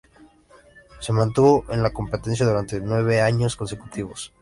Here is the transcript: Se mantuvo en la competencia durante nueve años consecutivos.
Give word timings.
Se 0.99 1.13
mantuvo 1.13 1.63
en 1.71 1.83
la 1.83 1.93
competencia 1.93 2.43
durante 2.43 2.81
nueve 2.81 3.21
años 3.21 3.55
consecutivos. 3.55 4.33